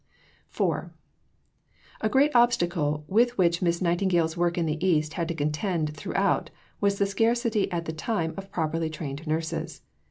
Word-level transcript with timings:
IV 0.51 0.85
A 2.01 2.09
great 2.09 2.31
obstacle 2.33 3.05
with 3.07 3.37
which 3.37 3.61
Miss 3.61 3.83
Nightingale's 3.83 4.35
work 4.35 4.57
in 4.57 4.65
the 4.65 4.83
East 4.83 5.13
had 5.13 5.27
to 5.27 5.35
contend 5.35 5.95
throughout 5.95 6.49
was 6.79 6.97
the 6.97 7.05
scarcity 7.05 7.71
at 7.71 7.85
the 7.85 7.93
time 7.93 8.33
of 8.35 8.51
properly 8.51 8.89
trained 8.89 9.27
nurses. 9.27 9.83